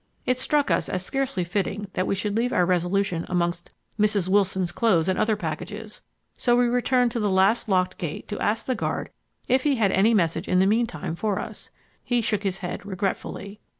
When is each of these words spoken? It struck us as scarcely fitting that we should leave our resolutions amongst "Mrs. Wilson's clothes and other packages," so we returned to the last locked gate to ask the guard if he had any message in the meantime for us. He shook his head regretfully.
It 0.25 0.39
struck 0.39 0.71
us 0.71 0.89
as 0.89 1.03
scarcely 1.05 1.43
fitting 1.43 1.87
that 1.93 2.07
we 2.07 2.15
should 2.15 2.35
leave 2.35 2.51
our 2.51 2.65
resolutions 2.65 3.27
amongst 3.29 3.69
"Mrs. 3.99 4.27
Wilson's 4.29 4.71
clothes 4.71 5.07
and 5.07 5.19
other 5.19 5.35
packages," 5.35 6.01
so 6.35 6.55
we 6.57 6.65
returned 6.65 7.11
to 7.11 7.19
the 7.19 7.29
last 7.29 7.69
locked 7.69 7.99
gate 7.99 8.27
to 8.29 8.39
ask 8.39 8.65
the 8.65 8.73
guard 8.73 9.11
if 9.47 9.61
he 9.63 9.75
had 9.75 9.91
any 9.91 10.15
message 10.15 10.47
in 10.47 10.57
the 10.57 10.65
meantime 10.65 11.15
for 11.15 11.37
us. 11.37 11.69
He 12.03 12.19
shook 12.19 12.41
his 12.41 12.57
head 12.65 12.83
regretfully. 12.83 13.59